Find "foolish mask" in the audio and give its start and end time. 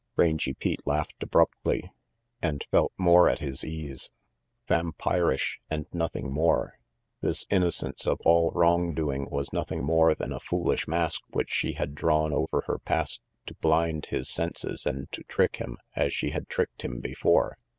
10.39-11.21